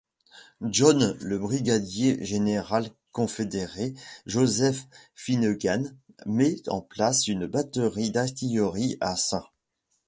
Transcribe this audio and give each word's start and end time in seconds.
Johns, 0.63 1.15
le 1.21 1.37
brigadier-général 1.37 2.89
confédéré 3.11 3.93
Joseph 4.25 4.87
Finnegan 5.13 5.91
met 6.25 6.67
en 6.69 6.81
place 6.81 7.27
une 7.27 7.45
batterie 7.45 8.09
d'artillerie 8.09 8.97
à 8.99 9.15
St. 9.15 9.35